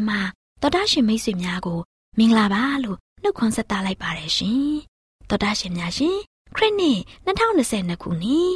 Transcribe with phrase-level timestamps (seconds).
[0.00, 1.78] င့်အစီအစဉ်မှာတော်တာရှင်မိတ်ဆွေများကို
[2.18, 4.70] မင်္ဂလာပါလို့နှုတ်ခွန်းဆက်သလိုက်ပါတယ်ရှင်။
[5.28, 6.16] တော်တာရှင်များရှင်
[6.56, 8.54] ခရစ်နှစ်2022ခုနှစ်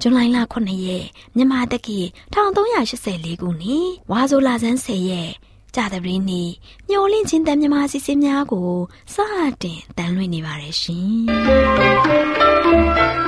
[0.00, 0.18] ဇွန်လ
[0.54, 1.98] 9ရက်မြန်မာတက္ကီ
[2.34, 5.30] 1384ခုနှစ်ဝါဆိုလာဇန်း10ရက်
[5.74, 6.50] ကြာသပတေးနေ့
[6.88, 8.70] ညှော်လင့်ချင်းတန်မြန်မာအစီအစဉ်များကို
[9.14, 9.16] စ
[9.62, 13.24] တင်တန်လွင့်နေပါတယ်ရှင်။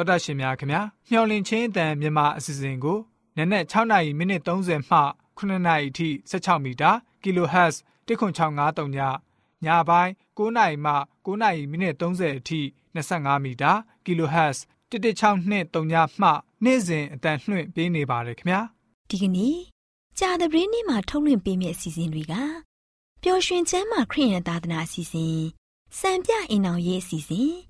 [0.00, 2.98] တောတာရှင်များခင်ဗျာမျော်လင့်ချင်းအတန်မြန်မာအစီအစဉ်ကို
[3.36, 4.98] နနက်6နာရီမိနစ်30မှ
[5.38, 6.90] 9နာရီအထိ16မီတာ
[7.22, 7.74] kHz
[8.06, 8.98] 10653ည
[9.64, 10.92] ညပိုင်း9နာရီမှ
[11.24, 12.60] 9နာရီမိနစ်30အထိ
[12.94, 13.72] 25မီတာ
[14.04, 14.58] kHz
[14.90, 16.28] 11623ညမှ
[16.64, 18.60] နေ့စဉ်အတန်လှွင့်ပေးနေပါတယ်ခင်ဗျာ
[19.10, 19.56] ဒီကနေ့
[20.18, 22.34] ကြာသပတေးနေ့မှာထုတ်လွှင့်ပေးမယ့်အစီအစဉ်တွေက
[23.22, 25.40] ပျော်ရွှင်ချမ်းသာခရစ်ယာန်သာသနာအစီအစဉ်
[25.98, 27.69] စံပြအိမ်အောင်ရေးအစီအစဉ်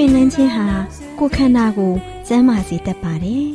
[0.00, 0.66] ရွှင်လန်းခြင်းဟာ
[1.18, 1.92] ကိုယ်ခန္ဓာကို
[2.26, 3.46] ကျန်းမာစေတတ်ပါတယ်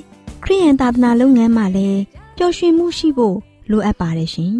[0.43, 2.01] ခရိယန်သာသနာလုပ်ငန်းမှာလည်း
[2.37, 3.37] ပျော်ရွှင်မှုရှိဖို့
[3.71, 4.55] လိုအပ်ပါတယ်ရှင်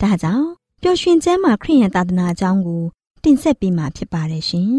[0.00, 0.46] ဒါကြောင့်
[0.82, 2.82] ပျော်ရွှင်ကျမ်းမာခရိယန်သာသနာအကြောင်းကို
[3.24, 4.72] တင်ဆက်ပေးမှာဖြစ်ပါတယ်ရှင်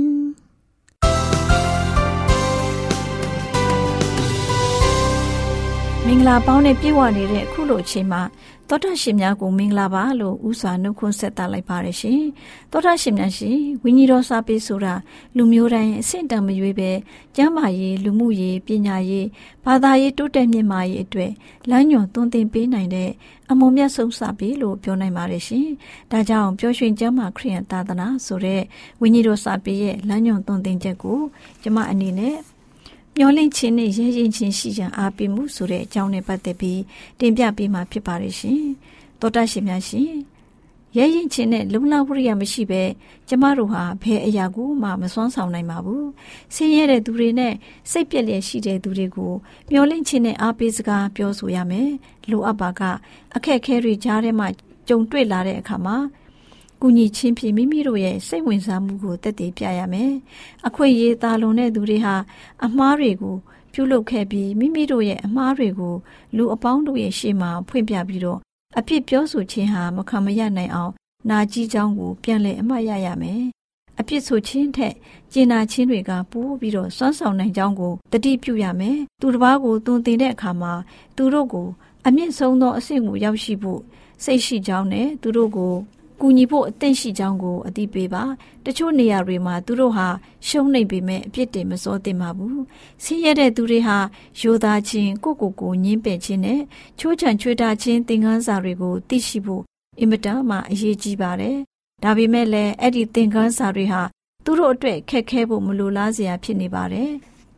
[6.06, 8.22] မင်္ဂလာပေါင်းနဲ့ပြည့်ဝနေတဲ့အခုလိုအချိန်မှာ
[8.70, 12.22] သောတာရှင်များကိုမင်္ဂလာပါလို့ဥစွာနှုတ်ခွန်းဆက်သလိုက်ပါရရှင်
[12.72, 14.94] သောတာရှင်များရှင်ဝိညာဉ်တော်စာပေဆိုတာ
[15.38, 16.92] လူမျိုးတိုင်းအဆင့်တန်မရွေးပဲ
[17.36, 19.28] ကျမ်းမာရေးလူမှုရေးပညာရေး
[19.66, 21.32] ဘာသာရေးတိုးတက်မြင့်မာရေးအတွက်
[21.70, 23.10] လမ်းညွန်သွန်သင်ပေးနိုင်တဲ့
[23.52, 25.68] အမုံမြတ်ဆုံးစာပေလို့ပြောနိုင်ပါတယ်ရှင်
[26.12, 28.62] ဒါကြောင့်ပျော်ရွှင်ကျမ်းမာခရိယန်သာသနာဆိုတဲ့
[29.02, 31.20] ဝိညာဉ်တော်စာပေရဲ့လမ်းညွန်သွန်သင်ချက်ကို
[31.62, 32.36] ကျမအနေနဲ့
[33.18, 36.82] မျောလင့်ခြင်းနဲ့ရဲရင်ချင်းရှိရန်အားပေးမှုဆိုတဲ့အကြောင်းနဲ့ပတ်သက်ပြီး
[37.20, 38.62] တင်ပြပေးမှာဖြစ်ပါတယ်ရှင်။
[39.20, 40.10] သောတာရှင်များရှင်
[40.98, 42.84] ရဲရင်ချင်းနဲ့လုံလောက်ဝရိယမရှိပဲ
[43.28, 46.04] ကျမတို့ဟာဘယ်အရာကိုမှမစွမ်းဆောင်နိုင်ပါဘူး။
[46.56, 47.54] ဆင်းရဲတဲ့သူတွေနဲ့
[47.92, 49.34] စိတ်ပြက်လျက်ရှိတဲ့သူတွေကို
[49.72, 51.90] မျောလင့်ခြင်းနဲ့အားပေးစကားပြောဆိုရမယ်။
[52.30, 52.82] လိုအပ်ပါက
[53.36, 54.48] အခက်အခဲတွေကြားထဲမှာ
[54.88, 55.96] ကြုံတွေ့လာတဲ့အခါမှာ
[56.88, 60.12] ကူညီချင်းဖြင့်မိမိတို့ရဲ့စိတ်ဝင်စားမှုကိုတက်တည်ပြရမယ်။
[60.68, 62.16] အခွင့်အရေးသားလွန်တဲ့သူတွေဟာ
[62.66, 63.36] အမှားတွေကို
[63.74, 65.96] ပြုလုပ်ခဲ့ပြီးမိမိတို့ရဲ့အမှားတွေကို
[66.38, 68.40] လူအပေါင်းတို့ရဲ့ရှေ့မှာဖွင့်ပြပြီးတော့
[68.80, 70.92] အပြစ်ပြောဆိုခြင်းဟာမခံမရနိုင်အောင်
[71.30, 73.42] နာကြီးကြောင်းကိုပြန်လည်အမှတ်ရရမယ်။
[74.00, 74.96] အပြစ်ဆိုခြင်းထက်
[75.32, 80.74] ကျင်နာခြင်းတွေကပိုးပြီးတော့စွမ်းဆောင်နိုင်ကြောင်းကိုတတိပြုရမယ်။သူတစ်ပါးကိုသွန်သင်တဲ့အခါမှာ
[81.16, 81.68] သူတို့ကို
[82.06, 83.82] အမြင့်ဆုံးသောအဆင့်ကိုရောက်ရှိဖို့
[84.24, 85.76] စိတ်ရှိကြောင်းနဲ့သူတို့ကို
[86.20, 88.24] ကူညီဖို့အသင့်ရှိကြောင်းကိုအသိပေးပါ
[88.66, 90.08] တချို့နေရာတွေမှာသူတို့ဟာ
[90.48, 92.62] ရှုံးနေပေမဲ့အပြစ်တင်မစောသင့်ပါဘူး
[93.04, 93.98] ဆင်းရဲတဲ့သူတွေဟာ
[94.42, 96.62] ယောသားချင်းကိုကိုကိုညင်းပယ်ခြင်းနဲ့
[97.00, 99.64] ချိုးချံချွေတာချင်းသင်ခန်းစာတွေကိုသိရှိဖို့
[100.00, 101.58] အင်မတန်မှအရေးကြီးပါတယ်
[102.04, 104.02] ဒါပေမဲ့လည်းအဲ့ဒီသင်ခန်းစာတွေဟာ
[104.46, 107.12] သူတို့အတွက်ခက်ခဲဖို့မလိုလားစရာဖြစ်နေပါတယ်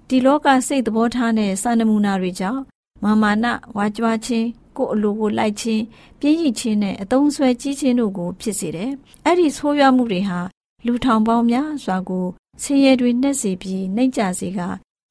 [0.07, 2.61] ဒီလောကစိတ်သဘောထားနဲ့စာနမူနာတွေကြောင့်
[3.03, 3.45] မာမာန
[3.75, 5.83] ဝါကြွားခြင်း ကိုအလိုကိုလိုက်ခြင်း
[6.19, 8.91] ပြင်းရည်ခြင်းနဲ့အတုံးဆွဲကြီးခြင်းတို့ကိုဖြစ်စေတယ်။
[9.25, 10.39] အဲ့ဒီဆိုးရွားမှုတွေဟာ
[10.85, 12.25] လူထောင်ပေါင်းများစွာကို
[12.61, 14.59] ဆင်းရဲတွေနှက်စေပြီးနှိမ့်ကြစေက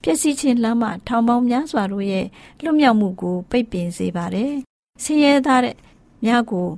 [0.02, 2.26] ပျက်စီးခြင်းလမ်းမှထောင်ပေါင်းများစွာတို့ရဲ့
[2.62, 4.52] လွတ်မြောက်မှုကိုပိတ်ပင်စေပါတယ်။
[5.02, 5.76] ဆင်းရဲသားတဲ့
[6.24, 6.68] များကို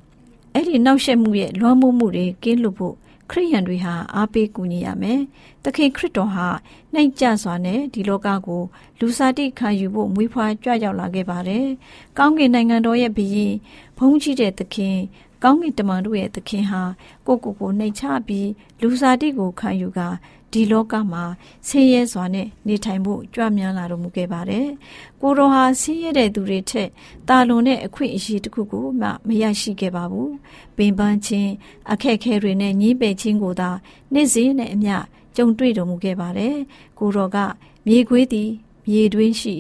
[0.53, 2.95] အဲ့ဒီနောက်ရှက်မှုရဲ့လွှမ်းမိုးမှုတွေကင်းလွတ်ဖို့
[3.31, 5.21] ခရိယန်တွေဟာအားပေးကူညီရမယ်။
[5.65, 6.49] သခင်ခရစ်တော်ဟာ
[6.95, 8.63] နှိမ်ကျစွာနဲ့ဒီလောကကို
[8.99, 11.67] လူစားတိခံယူဖို့မွေးဖွားကြွရောက်လာခဲ့ပါတယ်။
[12.19, 13.55] ကောင်းကင်နိုင်ငံတော်ရဲ့ဘုရင်
[13.97, 14.97] ဘုန်းကြီးတဲ့သခင်
[15.45, 16.83] ကောင်းကင်တမန်တို့ရဲ့သခင်ဟာ
[17.27, 18.49] ကိုကိုကိုနှိမ်ချပြီး
[18.81, 20.09] လူစားတိကိုခံယူကာ
[20.53, 21.25] ဒီလောကမှာ
[21.69, 24.67] ဆင်းရဲစွာနဲ့နေထိုင်ဖို့ကြွမြန်းလာတော်မူခဲ့ပါတယ်။
[25.21, 26.89] ကိုတော်ဟာဆင်းရဲတဲ့သူတွေထက်
[27.29, 30.31] တာလွန်တဲ့အခွင့်အရေးတစ်ခုကိုမှမရရှိခဲ့ပါဘူး။
[30.77, 31.51] ပင်ပန်းခြင်း
[31.93, 33.71] အခက်အခဲတွေနဲ့ညှိပယ်ခြင်းကိုသာ
[34.15, 34.97] နေ့စဉ်နဲ့အမျှ
[35.37, 36.57] ကြုံတွေ့တော်မူခဲ့ပါတယ်။
[36.99, 37.39] ကိုတော်က
[37.87, 38.51] မြေခွေးသည်
[38.89, 39.57] မြေတွင်းရှိ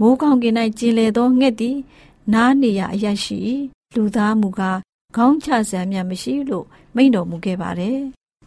[0.00, 1.76] မိုးကောင်းကင်၌ကျင်လေသောငှက်သည်
[2.32, 3.40] နားနေရအရရှိ
[3.94, 4.78] လူသားမူကား
[5.16, 7.98] ခေါင်းချစံမြမရှိလို့မိန့်တော်မူခဲ့ပါတယ်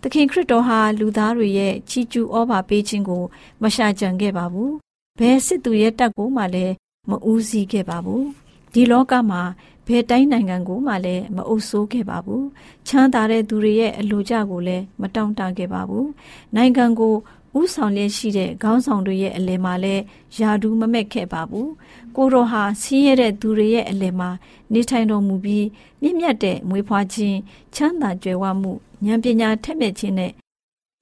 [0.08, 3.24] သခင်ခရစ်တော်ဟာလူသားတွေရဲ့ချီကျူးဩဘာပေးခြင်းကို
[3.62, 4.72] မရှာကြံခဲ့ပါဘူး။
[5.20, 6.74] ဘယ်စစ်သူရဲ့တက်ကိုမှလည်း
[7.10, 8.24] မဦးစီးခဲ့ပါဘူး။
[8.74, 9.42] ဒီလောကမှာ
[9.88, 12.44] ဘယ်တိုင်းနိုင်ငံကိုမှလည်းမအုပ်ဆိုးခဲ့ပါဘူး။
[12.88, 16.06] ချမ်းသာတဲ့သူတွေရဲ့အလိုကြကိုလည်းမတောင့်တခဲ့ပါဘူး။
[16.56, 17.14] နိုင်ငံကို
[17.60, 20.04] ဥဆောင်လျက်ရှိတဲ့ခေါင်းဆောင်တွေရဲ့အလယ်မှာလည်း
[20.40, 21.70] ယာဒူးမမက်ခဲ့ပါဘူး။
[22.16, 24.30] ကိုတော်ဟာဆင်းရဲတဲ့သူတွေရဲ့အလယ်မှာ
[24.74, 25.66] နေထိုင်တော်မူပြီး
[26.02, 27.38] မြင့်မြတ်တဲ့မွေးဖွားခြင်း
[27.76, 28.72] ချမ်းသာကြွယ်ဝမှု
[29.06, 30.32] ဉာဏ်ပညာထက်မြက်ခြင်းနဲ့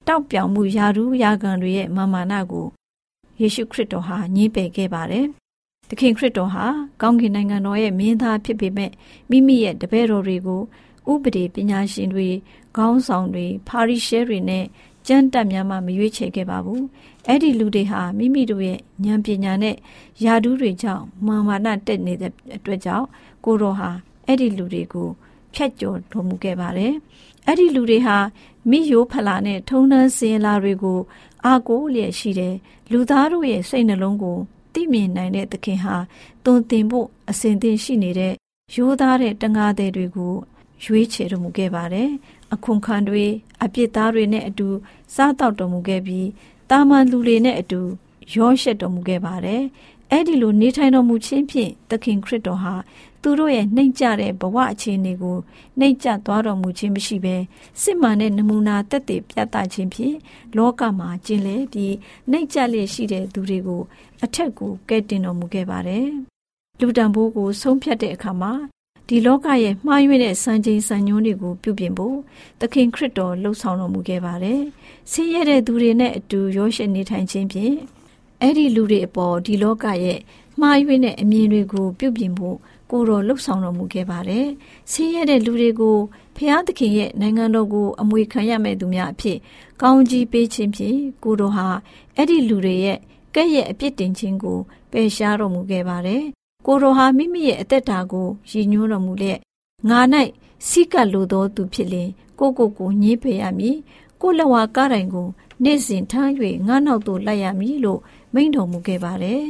[0.06, 2.66] တောက်ပြောင်မှုယာရုယာခံတွေရဲ့မာမာနကို
[3.40, 5.26] ယေရှုခရစ်တော်ဟာညှင်းပယ်ခဲ့ပါတယ်။
[5.88, 6.64] သခင်ခရစ်တော်ဟာ
[7.00, 8.90] ကောင်းကင်နိုင်ငံတော်ရဲ့မင်းသားဖြစ်ပေမဲ့
[9.30, 10.62] မိမိရဲ့တပည့်တော်တွေကို
[11.12, 12.28] ဥပဒေပညာရှင်တွေ
[12.76, 14.64] ခေါင်းဆောင်တွေဖာရိရှဲတွေနဲ့
[15.06, 16.82] ကျမ်းတက်များမှမရွေးချယ်ခဲ့ပါဘူး။
[17.28, 19.76] အဲ့ဒီလူတွေဟာမိမိတို့ရဲ့ဉာဏ်ပညာနဲ့
[20.24, 23.06] ယာဒူးတွေကြောင့်မာမာနတက်နေတဲ့အတွက်ကြောင့်
[23.44, 23.90] ကိုတော်ဟာ
[24.26, 25.08] အဲ့ဒီလူတွေကို
[25.54, 26.92] ဖြတ်ကျော်တော်မူခဲ့ပါတယ်။
[27.46, 28.16] အဲ့ဒီလူတွေဟာ
[28.70, 30.98] မိယိုးဖလာနဲ့ထုံနှန်းစင်လာတွေကို
[31.44, 32.54] အာကိုလျက်ရှိတယ်
[32.92, 34.38] လူသားတို့ရဲ့စိတ်နှလုံးကို
[34.74, 35.96] သိမြင်နိုင်တဲ့သခင်ဟာ
[36.44, 38.34] တုံတင်ဖို့အစဉ်သင်ရှိနေတဲ့
[38.74, 40.34] ရိုးသားတဲ့တငါးတဲ့တွေကို
[40.84, 42.10] ရွေးချယ်တော်မူခဲ့ပါတယ်
[42.54, 43.24] အခွန်ခံတွေ
[43.64, 44.68] အပြစ်သားတွေနဲ့အတူ
[45.14, 46.28] စားတောက်တော်မူခဲ့ပြီး
[46.70, 47.80] တာမန်လူတွေနဲ့အတူ
[48.34, 49.62] ရောရှက်တော်မူခဲ့ပါတယ်
[50.10, 52.74] အဲ့ဒီလိုနေထိုင်တော်မူခြင်းဖြင့်သခင်ခရစ်တော်ဟာ
[53.22, 55.38] သူတို့ရဲ့နှိမ့်ကြတဲ့ဘဝအခြေအနေကို
[55.78, 57.36] နှိမ့်ကျသွားတော်မူခြင်းမရှိဘဲ
[57.82, 60.16] စစ်မှန်တဲ့နမူနာတက်တည်ပြသခြင်းဖြင့်
[60.56, 61.94] လောကမှာကျင်လေပြီး
[62.30, 63.82] နှိမ့်ကျလျက်ရှိတဲ့သူတွေကို
[64.24, 66.06] အထက်ကိုကဲတင်တော်မူခဲ့ပါတယ်။
[66.80, 68.52] လူတံဘိုးကိုဆုံးဖြတ်တဲ့အခါမှာ
[69.08, 72.16] ဒီလောကရဲ့မှားယွင်းတဲ့စံချိန်စံညွှန်းတွေကိုပြုပြင်ဖို့
[72.60, 74.60] သခင်ခရစ်တော်လှုပ်ဆောင်တော်မူခဲ့ပါတယ်။
[75.10, 77.74] ဆင်းရဲတဲ့သူတွေနဲ့အတူရောရှက်နေထိုင်ခြင်းဖြင့်
[78.40, 80.18] အဲ့ဒီလူတွေအပေါ်ဒီလောကရဲ့
[80.60, 82.56] မှားယွင်းတဲ့အမြင်တွေကိုပြုပြင်ဖို့
[82.90, 84.46] ကိုတော်လှုပ်ဆောင်တော်မူခဲ့ပါတယ်။
[84.92, 85.96] ဆင်းရဲတဲ့လူတွေကို
[86.36, 89.38] ဖျားသခင်ရဲ့နိုင်ငံတော်ကိုအမွေခံရမဲ့သူများအဖြစ်
[89.82, 91.66] ကောင်းကြီးပေးခြင်းဖြင့်ကိုတော်ဟာ
[92.16, 92.98] အဲ့ဒီလူတွေရဲ့
[93.34, 94.58] ကဲ့ရဲ့အပြစ်တင်ခြင်းကို
[94.90, 96.24] ပယ်ရှားတော်မူခဲ့ပါတယ်။
[96.66, 99.38] ကိုတော်ဟာမိမိရဲ့အသက်တာကိုရည်ညွှန်းတော်မူလျက်
[99.88, 100.00] ငါ၌
[100.68, 103.76] စိကပ်လိုသောသူဖြစ်လင်ကိုကိုကိုညှိပေရမည်
[104.20, 105.28] ကိုလက်ဝါကားတိုင်ကို
[105.64, 106.28] နေ့စဉ်ထား၍
[106.66, 108.00] ငါနောက်သို့လိုက်ရမည်လို့
[108.34, 109.46] မိန့်တော်မူခဲ့ပါတယ်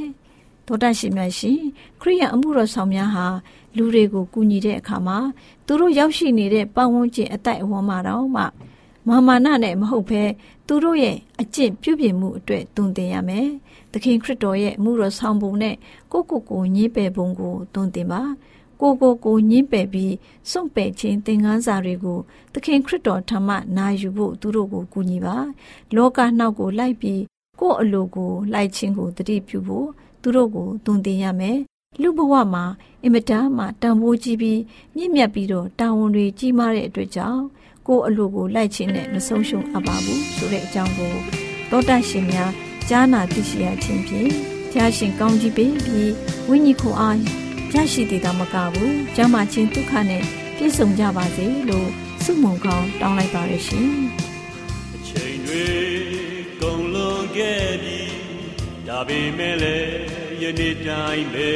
[0.66, 1.60] သောတရှိမြတ်ရှင်
[2.00, 3.26] ခရိယအမှုတော်ဆောင်များဟာ
[3.76, 5.18] လူတွေကိုကူညီတဲ့အခါမှာ
[5.66, 8.42] သူတို့ရောက်ရှိနေတဲ့ပတ်ဝန်းကျင်အတိုက်အဝန်းမှာတော့မှ
[9.08, 10.22] မာမာနနဲ့မဟုတ်ဘဲ
[10.66, 13.48] သူတို့ရဲ့အကျင့်ပြုပြင်မှုအတွက်တုံတင်ရမယ်။
[13.94, 15.74] သခင်ခရစ်တော်ရဲ့အမှုတော်ဆောင်ပုံနဲ့
[16.12, 18.22] ကိုကိုကိုညင်းပယ်ပုံကိုတုံတင်ပါ။
[18.80, 20.14] ကိုကိုကိုညင်းပယ်ပြီး
[20.50, 22.18] စွန့်ပယ်ခြင်းသင်ခန်းစာတွေကို
[22.52, 25.36] သခင်ခရစ်တော်ထံမှနာယူဖို့သူတို့ကိုကူညီပါ။
[25.94, 27.20] လောကနောက်ကိုလိုက်ပြီး
[27.60, 29.88] ကိုယ့်အလိုကိုလိုက်ခြင်းကိုတတိပြုဖို့
[30.22, 31.58] သူတို့ကိုတုံတင်ရမယ်။
[32.02, 32.64] လူဘဝမှာ
[33.02, 34.60] အင်မတန်မှတန်ဖိုးကြီးပြီး
[34.96, 37.42] မြင့်မြတ်ပြီးတော့တာဝန်တွေကြီးမားတဲ့အတွက်ကြောင့်
[37.86, 41.12] ကိုယ့်အလိုကိုလိုက်ခြင်းနဲ့မဆုံးရှုံးအပ်ပါဘူးဆိုတဲ့အကြောင်းကို
[41.70, 44.32] သောတရှင်များ ကြားနာသိရှိရခြင်းဖြင့်
[44.70, 46.12] ဖျားရှင်ကောင်းကြီးပေးပြီး
[46.48, 47.18] ဝိညာဉ်ခွန်အား
[47.74, 50.22] ရရှိတည်တာမကဘူးကျမ်းမာခြင်းဒုက္ခနဲ့
[50.56, 51.88] ပြည့်စုံကြပါစေလို့
[52.24, 53.90] ဆုမွန်ကောင်းတောင်းလိုက်ပါရရှင်
[54.94, 55.66] အချိန်တွေ
[56.60, 58.00] ကုန်လွန်ခဲ့ပြီ
[58.88, 59.94] ဒါပေမဲ့လည်း
[60.42, 61.52] ယနေ့တိုင်းပဲ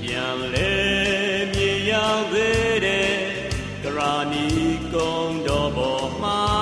[0.00, 0.72] ပြန်လဲ
[1.52, 3.16] မြေရောက်သေးတယ်
[3.82, 4.46] ကရာနီ
[4.94, 6.55] ကုန်းတော်ပေါ်မှာ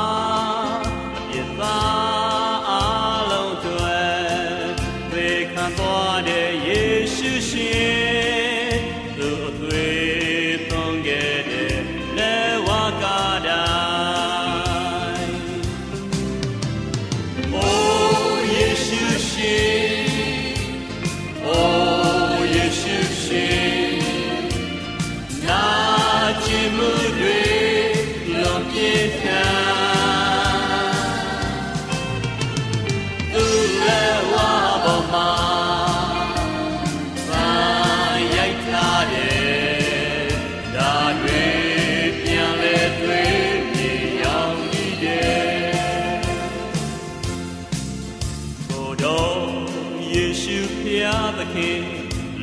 [51.52, 51.82] ခင်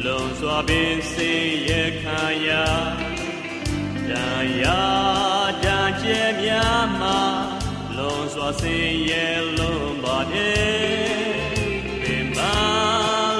[0.03, 1.31] လွန်စွာပင်စေ
[1.69, 2.65] ရခံရာ
[4.09, 4.81] တန်ရာ
[5.63, 7.19] တန်ကျဲများမှာ
[7.97, 11.31] လွန်စွာစင်ရဲ့လွန်ပါတယ်
[12.01, 12.39] ပင်မ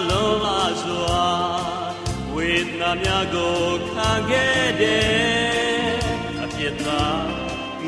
[0.09, 1.25] လုံးလာစွာ
[2.33, 5.91] ဝေဒနာများကိုခံခဲ့တယ်
[6.43, 7.29] အပြစ်သား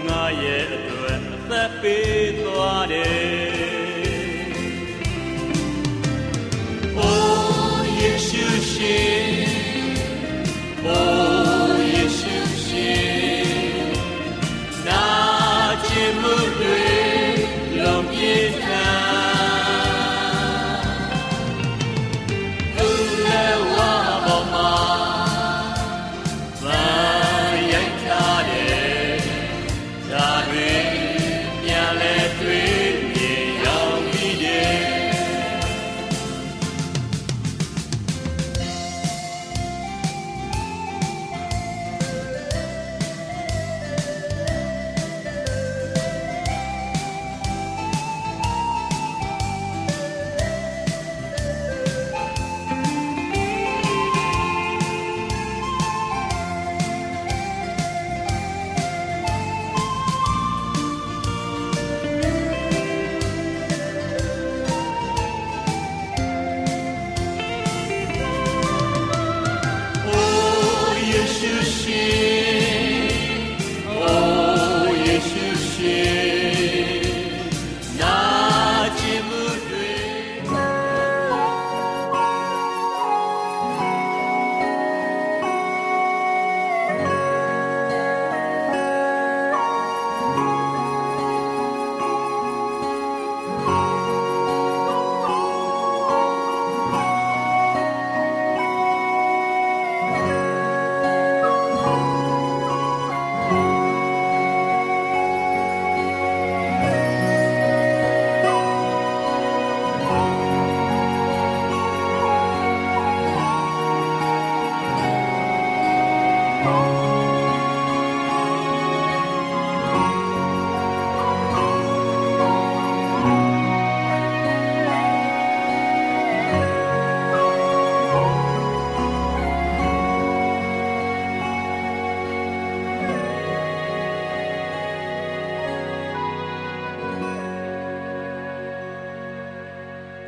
[0.07, 3.42] ငါရဲ့အတွက်အသက်ပေးသွားတယ်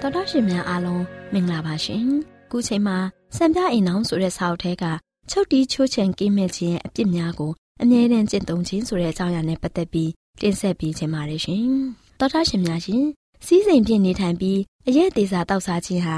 [0.05, 2.05] တော်တော်ရှင်များအားလုံးမင်္ဂလာပါရှင်
[2.51, 2.97] ခုချိန်မှာ
[3.35, 4.83] စံပြအိမ်အောင်ဆိုတဲ့စာအုပ်ထဲက
[5.29, 11.65] ချုပ်တီးချိုးချံကိမဲ့ခြင်းရဲ့အပြစ်များကိုအမြဲတမ်းကျင့်သုံးခြင်းဆိုတဲ့အကြောင်းအရာနဲ့ပတ်သက်ပြီးတင်ဆက်ပေးခြင်းပါတယ်ရှင်။
[12.19, 13.03] သောတာရှင်များရှင်
[13.45, 16.17] စီးစိမ်ပြည့်နေထိုင်ပြီးအရက်သေးစာတောက်စားခြင်းဟာ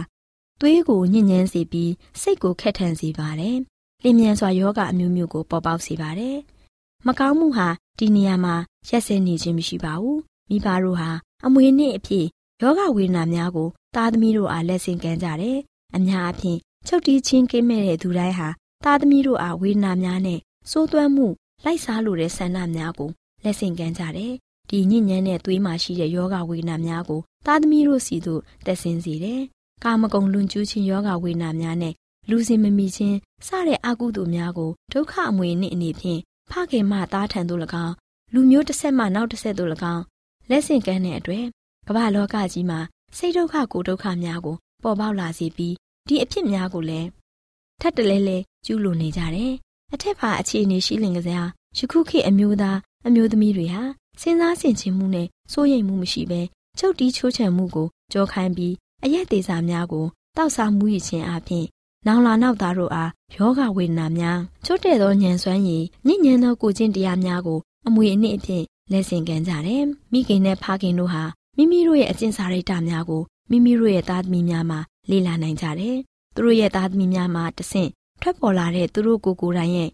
[0.59, 1.91] သွေးကိုညှဉ်းညမ်းစေပြီး
[2.21, 3.57] စိတ်ကိုခက်ထန်စေပါတယ်။
[4.03, 6.37] လျင်မြန်စွာယောဂအမျိုးမျိုးကိုပေါ်ပေါက်စေပါတယ်။
[7.07, 7.67] မကောင်းမှုဟာ
[7.99, 8.55] ဒီနေရာမှာ
[8.89, 10.17] ရက်စဲနေခြင်းမရှိပါဘူး။
[10.49, 11.09] မိဘတို့ဟာ
[11.45, 12.27] အမွေနှင့်အဖြစ်
[12.61, 15.57] ယောဂဝေဒနာများကို သားသမီးတို့အားလက်ဆင့်ကမ်းကြတယ်။
[15.95, 18.49] အများအပြားချုပ်တီးချင်းကိမဲ့တဲ့သူတိုင်းဟာ
[18.83, 20.39] သားသမီးတို့အားဝေဒနာများနဲ့
[20.71, 21.27] စိုးသွမ်းမှု
[21.65, 23.09] လိုက်စားလိုတဲ့ဆန္ဒများကို
[23.43, 24.33] လက်ဆင့်ကမ်းကြတယ်။
[24.69, 29.41] ဒီညဉ့်ညမ်းတဲ့သွေးမှာရှိတဲ့ယောဂဝေဒနာများကိုသားသမီးတို့စီသို့တက်ဆင်းစေတယ်။
[29.83, 31.93] ကာမဂုဏ်လွန်ကျူးခြင်းယောဂဝေဒနာများနဲ့
[32.29, 33.17] လူစင်မမီခြင်း
[33.47, 36.19] စတဲ့အကုသိုလ်များကိုဒုက္ခအမွေနှင့်အနေဖြင့်
[36.51, 37.93] ဖခင်မှသားထံသို့၎င်း
[38.33, 40.03] လူမျိုးတစ်ဆက်မှနောက်တစ်ဆက်သို့၎င်း
[40.49, 41.45] လက်ဆင့်ကမ်းတဲ့အတွက်
[41.87, 42.79] ကမ္ဘာလောကကြီးမှာ
[43.17, 45.75] စိတ်ဒုက္ခကိုဒုက္ခများကို ပေါ်ပေါက်လာစေပြီး
[46.07, 47.07] ဒီအဖြစ်များကိုလည်း
[47.81, 49.53] ထပ်တလဲလဲကျူးလွန်နေကြတယ်။
[49.93, 51.47] အထက်ပါအခြေအနေရှိလင်ကစား
[51.77, 53.81] ယခုခေတ်အမျိုးသားအမျိုးသမီးတွေဟာ
[54.21, 56.41] စဉ်းစားဆင်ခြင်မှုနဲ့စိုးရိမ်မှုမရှိဘဲ
[56.77, 58.73] ချုပ်တီးချိုးချံမှုကိုကြောခိုင်းပြီး
[59.03, 60.05] အရက်သေးစာများကို
[60.37, 61.65] တောက်စားမှုရခြင်းအပြင်
[62.07, 71.23] နောင်လာနောက်သားတို့အားယောဂဝေဒနာများချွတ်တဲ့သောညံစွမ်းရည်ညဉ့်ညမ်းသောကိုကျင့်တရားများကို အမွေအနှစ်အဖြစ်လက်ဆင့်ကမ်းကြတယ်။မိခင်နဲ့ဖခင်တို့ဟာ
[71.57, 75.97] မိမိတို့ရဲ့အကျင့်စာရိတ္တများကိုမိမိတို့ရဲ့သားသမီးများမှာလေ့လာနိုင်ကြတယ်။
[76.33, 77.89] သူတို့ရဲ့သားသမီးများမှာတဆင့်
[78.21, 79.89] ထွက်ပေါ်လာတဲ့သူတို့ကိုယ်ကိုယ်တိုင်ရဲ့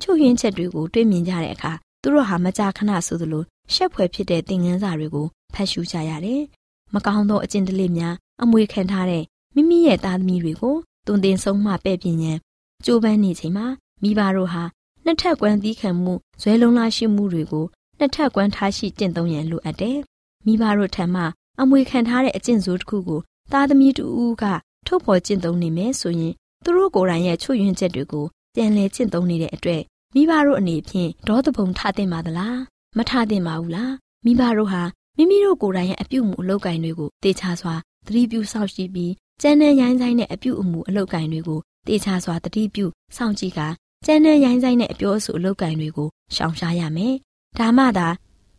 [0.00, 6.42] ချုပ်ရင်းချက်တွေကိုတွေ့မြင်ကြတဲ့အခါသူတို့ဟာမကြာခဏဆိုသလိုရှက်ဖွယ်ဖြစ်တဲ့သင်ခန်းစာတွေကိုဖတ်ရှုကြရတယ်။
[6.94, 12.38] မကောင်းသောအကျင့်တလေများအမွေခံထားတဲ့မိမိရဲ့သားသမီးတွေကိုတုန်တင်ဆုံးမှပဲ့ပြင်းရန်
[12.84, 13.66] ကြိုးပမ်းနေချိန်မှာ
[14.02, 14.62] မိဘတို့ဟာ
[15.04, 17.66] နှစ်ထပ်ကွမ်းသီးခံမှုဇွဲလုံးလားရှိမှုတွေကို
[17.98, 19.98] နှစ်ထပ်ကွမ်းထားရှိကျင့်သုံးရန်လိုအပ်တယ်။
[20.46, 21.22] မိဘတို့ထံမှ
[21.60, 23.20] အမွေခံထားတဲ့အကျင့်စိုးတစ်ခုကို
[23.52, 24.44] သားသမီးတူဦးက
[24.86, 26.32] ထုတ်ဖော်ကျင့်သုံးနေမယ်ဆိုရင်
[26.64, 29.82] သူတို့ကိုယ်တိုင်ရဲ့ချွတ်ယွင်းချက်တွေကိုပြန်လဲကျင့်သုံးနေတဲ့အတွက်
[30.14, 32.58] မိဘတို့အနေဖြင့်ဒေါသပုံထသင့်ပါသလား
[32.96, 34.82] မထသင့်ပါဘူးလားမိဘတို့ဟာ
[35.16, 37.74] မိမိတို့ကိုယ်တိုင်ရဲ့အပြုအမူအလုပ်ကိုင်တွေကိုတေချာစွာ
[38.06, 43.60] သတိပြုစောင့်ကြည့်ပြီးကျန်းတဲ့ရိုင်းဆိုင်တဲ့အပြုအမူအလုပ်ကိုင်တွေကိုတေချာစွာသတိပြုစောင့်ကြည့်က
[44.06, 47.14] ကျန်းတဲ့ရိုင်းဆိုင်တဲ့အပြောအဆိုအလုပ်ကိုင်တွေကိုရှောင်ရှားရမယ်
[47.58, 48.08] ဒါမှသာ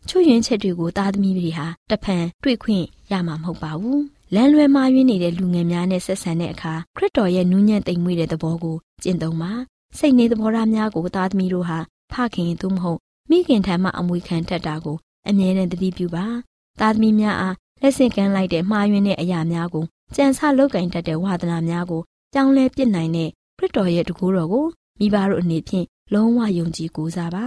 [0.08, 4.02] ချွတ်ယွင်းချက်တွေကိုသားသမီးတွေဟာတဖန်တွေ့ခွင့်ရမှာမဟုတ်ပါဘူး
[4.34, 9.52] လမ်းလွဲမှားယွင်းနေတဲ့လူငယ်များနဲ့ဆက်ဆံတဲ့အခါခရစ်တော်ရဲ့နူးညံ့သိမ်မွေ့တဲ့သဘောကိုကျင့်သုံးပါ
[9.98, 11.78] စိတ်နေသဘောထားများကိုသားသမီးတို့ဟာ
[12.12, 12.98] ဖခင်သို့မဟုတ်
[13.30, 14.96] မိခင်ထံမှအမွေခံတတ်တာကို
[15.28, 16.26] အမြဲတမ်းသတိပြုပါ
[16.80, 19.84] သားသမီးများအားလက်ဆင့်ကမ်းလိုက်တဲ့မှားယွင်းတဲ့အရာများကို
[20.16, 22.02] ကြံစလောက်ကင်တတ်တဲ့ဝါသနာများကို
[22.34, 24.66] ကြောင်းလဲပြစ်နိုင်တဲ့ခရစ်တော်ရဲ့တကူတော်ကို
[24.98, 27.46] မိဘတို့အနေဖြင့်လုံးဝယုံကြည်ကိုးစားပါ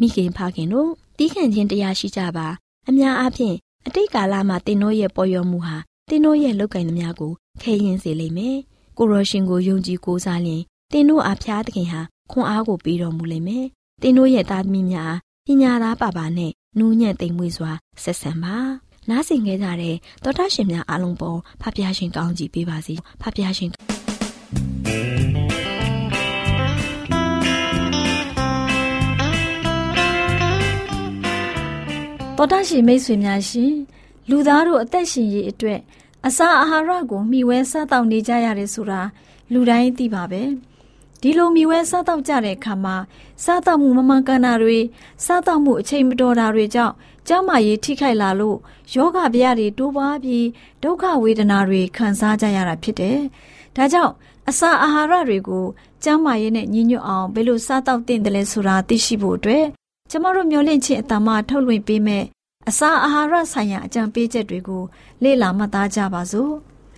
[0.00, 0.90] မိခင်ဖခင်တို့
[1.22, 2.46] တီးခန့်ခြင်းတရားရှိကြပါ
[2.88, 3.56] အများအားဖြင့်
[3.86, 5.76] အတိတ်ကာလမှာတင်တို့ရဲ့ပေါ်ရောမှုဟာ
[6.08, 8.58] တင်တို့ရဲ့လောက်ကင်သမျှကိုခဲရင်စေလိမ့်မယ်
[8.98, 13.66] ကိုရောရှင်ကိုယုံကြည်ကိုးစားရင်တင်တို့အားဖျားသခင်ဟာခွန်အားကိုပေးတော်မူလိမ့်မယ်
[14.02, 15.14] တင်တို့ရဲ့သားသမီးများ
[15.46, 18.56] ပညာသားပါပါနဲ့နူးညံ့သိမ်မွေ့စွာဆက်ဆံပါ
[19.10, 23.70] နားဆင်ခဲ့ကြတဲ့သောတာရှင်များအားလုံးပေါ်ဖဖျားရှင်ကောင်းကြီးပေးပါစေဖဖျားရှင်
[32.42, 33.74] တောတာရှင်မိတ်ဆွေများရှင်
[34.30, 35.80] လူသားတို့အသက်ရှင်ရေးအတွက်
[36.26, 39.00] အစာအာဟာရကိုမျှဝဲစားတောက်နေကြရတယ်ဆိုတာ
[39.52, 40.42] လူတိုင်းသိပါပဲ
[41.20, 42.96] ဒီလိုမျှဝဲစားတောက်ကြတဲ့အခါမှာ
[43.44, 44.78] စားတောက်မှုမမှန်ကန်တာတွေ
[45.24, 46.94] စားတောက်မှုအချိန်မတော်တာတွေကြောင့်
[47.28, 48.56] ကျန်းမာရေးထိခိုက်လာလို့
[48.94, 50.46] ယောဂဗျာတွေတိုးပွားပြီး
[50.82, 53.18] ဒုက္ခဝေဒနာတွေခံစားကြရတာဖြစ်တယ်။
[53.76, 54.12] ဒါကြောင့်
[54.48, 55.64] အစာအာဟာရတွေကို
[56.04, 59.79] ကျန်းမာရေးနဲ့ညီညွတ်အောင်ဘယ်လိုစားတောက်သင့်တယ်လဲဆိုတာသိရှိဖို့အတွက်
[60.10, 62.24] ကျမတို့မျှဝင့်ခြင်းအတ္တမထုတ်လွှင့်ပေးမဲ့
[62.68, 64.82] အစာအာဟာရဆိုင်ရာအကြံပေးချက်တွေကို
[65.22, 66.52] လေ့လာမှတ်သားကြပါစို့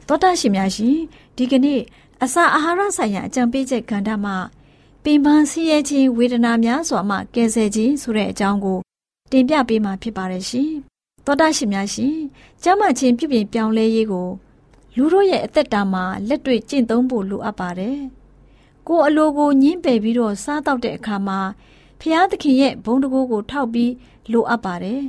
[0.09, 0.97] သောတာရှင်များရှင်
[1.37, 1.81] ဒီကနေ့
[2.25, 4.37] အစာအာဟာရဆိုင်ရာအကြံပေးချက်ကဏ္ဍမှာ
[5.05, 8.79] ပင်ပန်းဆင်းရဲခြင်းဝေဒနာများစွာမှကယ်ဆယ်ခြင်းဆိုတဲ့အကြောင်းကို
[9.31, 10.73] တင်ပြပေးမှာဖြစ်ပါတယ်ရှင်
[11.25, 12.17] သောတာရှင်များရှင်
[12.63, 14.29] ကျမ်းမာခြင်းပြုပြင်ပြောင်းလဲရေးကို
[14.97, 17.99] လူတို့ရဲ့အသက်တာမှာလက်တွေ့ကျင့်သုံးဖို့လိုအပ်ပါတယ်
[18.87, 21.41] ကိုယ်အလိုကိုညှင်းပယ်ပြီးတော့စားတော့တဲ့အခါမှာ
[22.05, 23.93] ဖျားသခင်ရဲ့ဘုံတကိုးကိုထောက်ပြီး
[24.33, 25.03] လိုအပ်ပါတယ်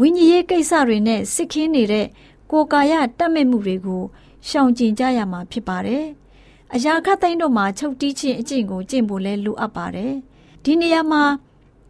[0.00, 2.06] ဝိညာဉ်ရေးကိစ္စတွေနဲ့စစ်ခင်းနေတဲ့
[2.50, 4.02] ကိုယ်ကာယတတ်မဲ့မှုတွေကို
[4.48, 6.04] ရှောင်ကျဉ်ကြရမှာဖြစ်ပါတယ်။
[6.74, 10.12] အရာခတ်သိန်းတို့မှာချုပ်တီးခြင်းအကျင့်ကိုကျင့်ဖို့လဲလိုအပ်ပါတယ်။
[10.64, 11.22] ဒီနေရာမှာ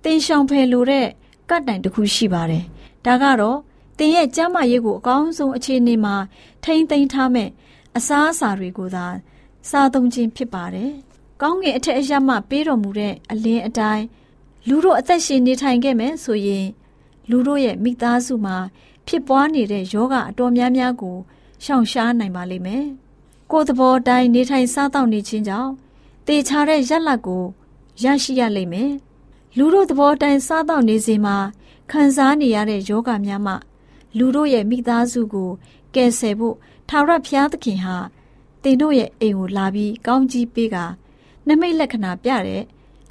[0.04, 1.06] တင်ရှောင်ဖယ်လိုတဲ့
[1.50, 2.64] ကတ်တိုင်တစ်ခုရှိပါတယ်။
[3.06, 3.58] ဒါကတော့
[3.98, 6.16] တင်ရဲ့ကျမ်းမာရေးကိုအကောင်းဆုံးအခြေအနေမှာ
[6.64, 7.48] ထိမ့်သိမ်းထားမဲ့
[7.96, 9.06] အစားအစာတွေကိုသာ
[9.70, 10.90] စားသုံးခြင်းဖြစ်ပါတယ်။
[11.42, 14.04] ကောင်းကင်အထက်အရမှပေးတော်မူတဲ့အလင်းအတိုင်း
[14.68, 16.66] လူတို့အသက်ရှင်နေထိုင်ခဲ့မယ်ဆိုရင်
[17.30, 18.56] လူတို့ရဲ့မိသားစုမှာ
[19.06, 21.16] ဖြစ်ပွားနေတဲ့ယောဂအတော်များများကို
[21.64, 22.84] ရှောင်ရှားနိုင်ပါလိမ့်မယ်။
[23.50, 25.72] ကိုယ်သဘောတိုင်းနေထိုင်စားသောက်နေခြင်းကြောင့်
[26.26, 27.44] တေချာတဲ့ရက်လက်ကို
[28.02, 28.92] ရရှိရလိမ့်မယ်။
[29.56, 31.36] လူတို့သဘောတိုင်းစားသောက်နေစဉ်မှာ
[31.90, 33.54] ခံစားနေရတဲ့ယောဂများမှ
[34.18, 35.50] လူတို့ရဲ့မိသားစုကို
[35.94, 36.56] ကယ်ဆယ်ဖို့
[36.88, 37.96] ထာဝရဘုရားသခင်ဟာ
[38.62, 40.76] တင်တို့ရဲ့အိမ်ကိုလာပြီးကောင်းကြီးပေးက
[41.48, 42.62] နမိတ်လက္ခဏာပြတဲ့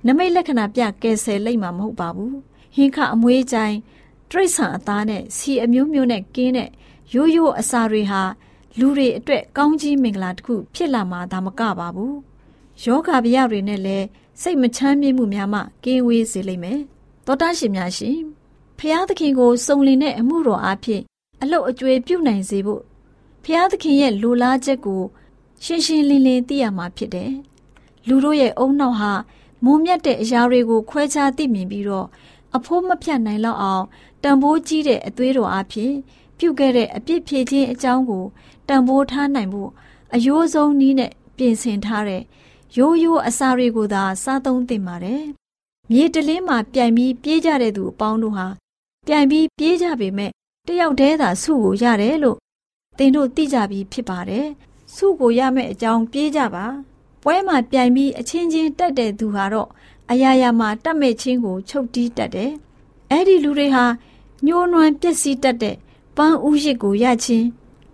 [0.08, 2.38] နမိတ်လက္ခဏာပြကယ်ဆယ်လိမ့်မှာမဟုတ်ပါဘူး
[2.76, 3.78] ဟင်းခအမွေးချိုင်း
[4.32, 6.70] တိရစ္ဆာန်အသားနဲ့စီအမျိုးမျိုးနဲ့ကင်းတဲ့
[7.14, 8.22] ရိုးရိုးအစာတွေဟာ
[8.80, 12.18] လူတွေအတွက်ကောင်းကြီးမင်္ဂလာတစ်ခုဖြစ်လာမှာဒါမကပါဘူး
[12.84, 14.06] ယောဂဗျာတွေနဲ့လည်း
[14.42, 16.80] စိတ်မချမ်းမြေ့မှုများမှကင်းဝေးစေလိမ့်မယ်
[17.26, 18.18] သောတာရှင်များရှင်
[18.80, 21.02] ဖျားသခင်ကိုစုံလင်တဲ့အမှုတော်အဖြစ်
[21.42, 22.82] အလုတ်အကျွေးပြုနိုင်စေဖို့
[23.44, 25.02] ဖျားသခင်ရဲ့လိုလားချက်ကို
[25.64, 27.32] ရှင်းရှင်းလင်းလင်းသိရမှာဖြစ်တယ်
[28.08, 29.12] လူတို့ရဲ့အုံနောက်ဟာ
[29.66, 32.08] မုံမြတ်တဲ့အရာတွေကိုခွဲခြားသိမြင်ပြီးတော့
[32.58, 33.86] အဖိုးမဖြတ်နိုင်လောက်အောင်
[34.24, 35.94] တန်ဖိုးကြီးတဲ့အသွေးတော်အဖြစ်
[36.38, 38.26] ပြုတ်ခဲ့တဲ့အပြစ်ဖြေခြင်းအကြောင်းကို
[38.68, 39.70] တန်ဖိုးထားနိုင်ဖို့
[40.14, 42.24] အယိုးဆုံးနည်းနဲ့ပြင်ဆင်ထားတဲ့
[42.78, 45.24] ရိုးရိုးအစာတွေကိုသာစားသုံးသင့်ပါတယ်။
[45.92, 48.48] မြေတလင်းမှာပြိုင်ပြီးပြေးကြတဲ့သူအပေါင်းတို့ဟာ
[49.08, 50.32] ပြိုင်ပြီးပြေးကြပေမဲ့
[50.68, 52.38] တယောက်တည်းသာဆုကိုရတယ်လို့
[52.98, 54.46] သင်တို့သိကြပြီးဖြစ်ပါတယ်။
[54.96, 56.66] ဆုကိုရမယ့်အကြောင်းပြေးကြပါ။
[57.26, 59.70] ပွဲမှာပြိုင်ပြီးအချင်းချင်းတက်တဲ့သူဟာတော့
[60.12, 62.52] အရာရာမှာတတ်မဲ့ချင်းကိုချုပ်တီးတတ်တယ်။
[63.12, 63.86] အဲ့ဒီလူတွေဟာ
[64.46, 65.76] ညှိုးနွမ်းပျက်စီးတတ်တဲ့
[66.18, 67.48] ပန်းဥရစ်ကိုရချင်း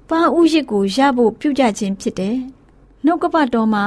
[0.09, 2.37] ပန်းဥရစ်ကိုရဖို့ပြုကြခြင်းဖြစ်တယ်။
[3.05, 3.85] နှုတ်ကပတ်တော်မှာ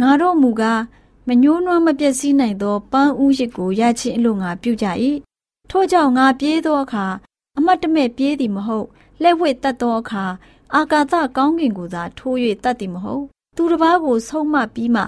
[0.00, 0.82] ငါတို့မူကား
[1.28, 4.86] မညှိုးနွမ်းမပျက်စီးနိုင်သောပန်းဥရစ်ကိုရခြင်းအလို့ငါပြုကြ၏။
[5.70, 7.06] ထို့ကြောင့်ငါပြေးသောအခါ
[7.56, 8.86] အမတ်တမဲ့ပြေးသည်မဟုတ်
[9.22, 10.24] လက်ဝှေ့တတ်သောအခါ
[10.74, 13.24] အာကာသကောင်းကင်ကိုသာထိုး၍တတ်သည်မဟုတ်
[13.56, 15.02] သူတစ်ပါးကိုဆုံးမပြီးမှ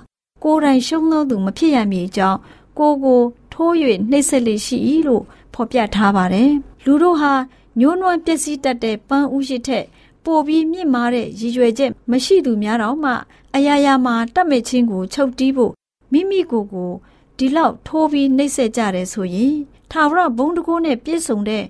[0.45, 2.39] ကိုယ်တိုင်ရှုံးသောသူမဖြစ်ရမည်အကြောင်း
[2.79, 3.21] ကိုကို
[3.53, 3.73] ထိုး၍
[4.11, 4.77] နှိမ့်ဆက်လေရှိ၏
[5.09, 6.51] လို့ဖော်ပြထားပါတယ်
[6.85, 7.33] လူတို့ဟာ
[7.79, 9.85] ညှိုးနွမ်းပျက်စီးတတ်တဲ့ပန်းဥရှိထက်
[10.25, 13.13] ပိုပြီးမြင့်မားတဲ့ရည်ရွယ်ချက်မရှိသူများတော့မှ
[13.55, 15.73] အရာရာမှာတတ်မဲ့ချင်းကိုချုပ်တီးဖို့
[16.13, 16.91] မိမိကိုယ်ကို
[17.39, 19.55] ဒီလောက်ထိုးပြီးနှိမ့်ဆက်ကြတယ်ဆိုရင်
[19.91, 21.65] ထာဝရဘုံတကိုးနဲ့ပြည့်စုံတဲ့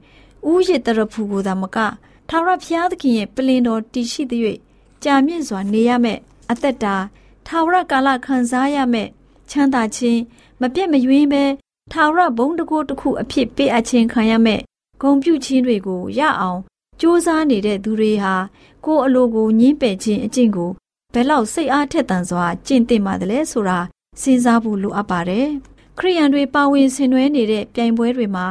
[0.51, 1.77] ဥယျတရဖူကိုသာမက
[2.29, 4.33] ထာဝရဘုရားသခင်ရဲ့ပလင်တော်တည်ရှိသ၍
[5.05, 6.97] ကြာမြင့်စွာနေရမယ့် အသက်တာ
[7.47, 9.11] ထာဝရကာလခံစားရမယ့်
[9.51, 10.21] ချမ်းသာခြင်း
[10.61, 11.45] မပြတ်မယွင်းပဲ
[11.93, 14.63] ထာဝရဘုံတကိုးတစ်ခုအဖြစ်ပေးအပ်ခြင်းခံရမယ့်
[15.01, 16.61] ဂုံပြုခြင်းတွေကိုရအောင်
[17.01, 18.35] စူးစမ်းနေတဲ့သူတွေဟာ
[18.85, 20.71] ကိုယ်အလိုကိုညှင်းပယ်ခြင်းအကျင့်ကို
[21.15, 23.79] ဘယ်လောက်စိတ်အားထက်သန်စွာကျင့်သင့်ပါတယ်လဲဆိုတာ
[24.21, 25.49] စဉ်းစားဖို့လိုအပ်ပါတယ်
[25.99, 28.47] ခရိယန်တွေပါဝင်ဆင်နွှဲနေတဲ့ပြိုင်ပွဲတွေမှာ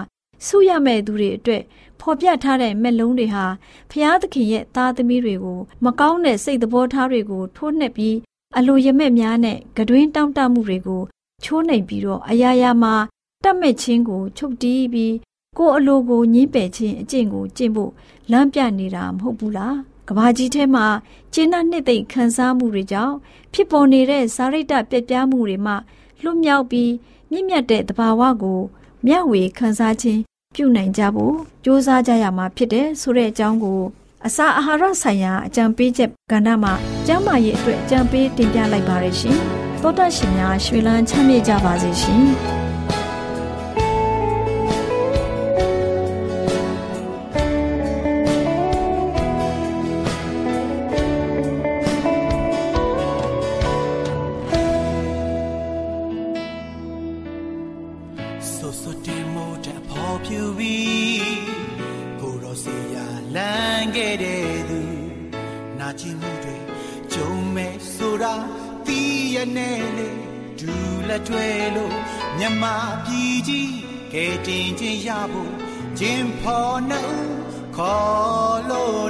[0.45, 1.63] ဆုရမဲ့သူတွေအတွက်
[2.01, 3.45] ဖော်ပြထားတဲ့မက်လုံးတွေဟာ
[3.91, 8.15] ဖျားသခင်ရဲ့သားသမီးတွေကိုမကောင်းတဲ့စိတ်သဘောထားတွေကိုထိုးနှက်ပြီး
[8.57, 11.01] အလိုရမဲ့များနဲ့ကတွင်းတောင့်တမှုတွေကို
[11.43, 12.95] ချိုးနှိမ်ပြီးတော့အယားယာမှာ
[13.43, 15.13] တတ်မဲ့ခြင်းကိုချုပ်တီးပြီး
[15.57, 17.91] ကိုယ်အလိုကိုညှင်းပယ်ခြင်းအကျင့်ကိုကျင့်ဖို့
[18.31, 20.85] လမ်းပြနေတာမဟုတ်ဘူးလားကဘာကြီးထဲမှာ
[21.33, 23.15] ကျင်းနှနှစ်သိမ့်ခံစားမှုတွေကြောင့်
[23.53, 25.73] ဖြစ်ပေါ်နေတဲ့ဇာရိတပြက်ပြားမှုတွေမှ
[26.23, 26.91] လွတ်မြောက်ပြီး
[27.31, 28.59] မြင့်မြတ်တဲ့သဘာဝကို
[29.05, 30.21] မျှဝေခံစားခြင်း
[30.57, 33.81] ပြုနိုင်ကြဖို့ကြိုးစားကြရမှာဖြစ်တယ်ဆိုတဲ့အကြောင်းကို
[34.25, 36.73] အစာအာဟာရဆိုင်ရာအကြံပေးချက်ကဏ္ဍမှာ
[37.07, 39.37] ကျန်းမာရေးအတွက်အကြံပေးတင်ပြလိုက်ပါရရှင်။
[39.81, 42.25] သောတရှင်များရွှေလန်းချမ်းမြေ့ကြပါစေရှင်။
[74.47, 75.53] တင်ခြင်းရဖို့
[75.99, 77.25] ခြင်းဖော်နှုတ်
[77.77, 79.06] ခေါ်လို့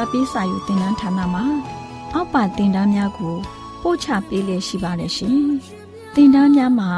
[0.00, 1.44] စာပေးစာယူသင်တန်းဌာနမှာ
[2.14, 3.36] အောက်ပါသင်တန်းများကို
[3.82, 5.40] ပို့ချပေးလျက်ရှိပါတယ်ရှင်
[6.14, 6.90] သင်တန်းများမှာ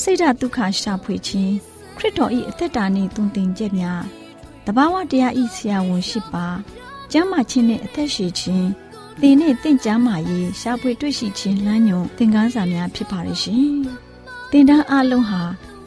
[0.00, 1.52] စိတ်ဓာတ်ဒုက္ခရှာဖွေခြင်း
[1.96, 4.02] ခရစ်တော်၏အသက်တာနှင့်တုန်တင်ကြများ
[4.66, 6.46] တဘာဝတရားဤဆရာဝန်ရှိပါ
[7.12, 8.68] ကျမ်းမာခြင်းနှင့်အသက်ရှိခြင်း
[9.20, 13.68] သင်နှင့်တင့်ကြမာရေးရှာဖွေတွေ့ရှိခြင်းလမ်းညွန်သင်ခန်းစာများဖြစ်ပါရဲ့ရှင်
[14.50, 15.42] သင်တန်းအလုံးဟာ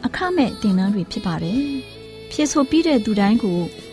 [0.06, 1.63] အခမဲ့သင်တန်းတွေဖြစ်ပါတယ်
[2.32, 3.62] ဖြစ်ဆိုပြီးတဲ့သူတိုင်းကို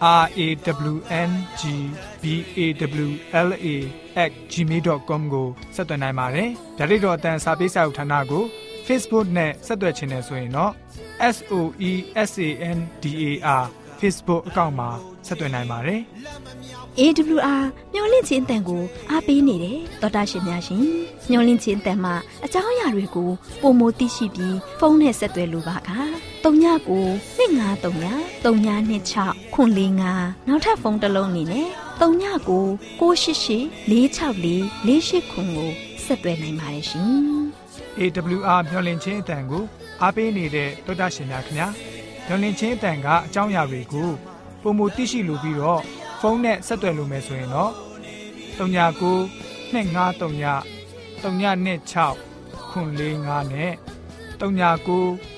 [0.00, 0.40] r a
[0.90, 0.94] w
[1.28, 1.30] n
[1.60, 1.62] g
[2.22, 2.24] b
[2.56, 2.60] a
[3.04, 3.08] w
[3.46, 3.66] l a
[4.52, 8.44] @gmail.com ကိုဆက်သွင်းနိုင်ပါတယ်။ဒါ့အပြင်တော့အတန်းစာပေးစာဥထာဏာကို
[8.86, 10.72] Facebook နဲ့ဆက်သွယ်ခြင်းနဲ့ဆိုရင်တော့
[11.34, 11.54] s o
[11.90, 11.92] e
[12.30, 13.32] s a n d a
[13.62, 13.64] r
[14.00, 14.90] Facebook အကောင့်မှာ
[15.26, 16.00] ဆက်သွင်းနိုင်ပါတယ်။
[16.98, 17.62] AWR
[17.94, 20.82] မျော်လင့်ခြင်းအတန်ကိုအားပေးနေတယ်တော်တာရှင်များရှင်
[21.30, 23.30] မျော်လင့်ခြင်းအတန်မှာအကြောင်းအရာတွေကို
[23.62, 25.90] ပုံမသိရှိပြီးဖုန်းနဲ့ဆက်သွယ်လိုပါက
[26.48, 29.70] 39 2939 3926ခွန်
[30.08, 31.68] 45နောက်ထပ်ဖုန်းတစ်လုံးအနေနဲ့
[32.00, 32.42] 39
[32.98, 35.70] 688 464 48ခွန်ကို
[36.04, 37.10] ဆက်သွယ်နိုင်ပါတယ်ရှင်
[37.98, 39.64] AWR မျော်လင့်ခြင်းအတန်ကို
[40.02, 41.68] အားပေးနေတဲ့တောတာရှင်များခင်ဗျာ
[42.26, 44.10] မျော်လင့်ခြင်းအတန်ကအကြောင်းအရာတွေကို
[44.62, 45.80] ပုံမသိရှိလိုပြီးတော့
[46.20, 47.72] ဖုန်းနဲ့ဆက်သွယ်လို့မယ်ဆိုရင်တော့
[48.58, 49.00] 39
[49.72, 50.62] 253
[51.22, 52.16] 396
[52.72, 53.72] 465နဲ့
[54.40, 55.37] 39